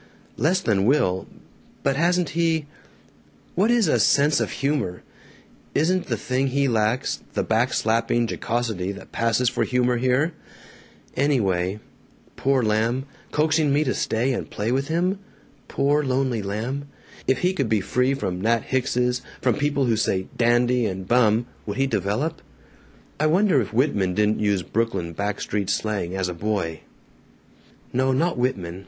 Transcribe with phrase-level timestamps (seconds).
[0.35, 1.27] Less than Will.
[1.83, 2.65] But hasn't he
[3.53, 5.03] What is a 'sense of humor'?
[5.75, 10.33] Isn't the thing he lacks the back slapping jocosity that passes for humor here?
[11.15, 11.79] Anyway
[12.35, 15.19] Poor lamb, coaxing me to stay and play with him!
[15.67, 16.87] Poor lonely lamb!
[17.27, 21.45] If he could be free from Nat Hickses, from people who say 'dandy' and 'bum,'
[21.67, 22.41] would he develop?
[23.19, 26.79] "I wonder if Whitman didn't use Brooklyn back street slang, as a boy?
[27.93, 28.11] "No.
[28.11, 28.79] Not Whitman.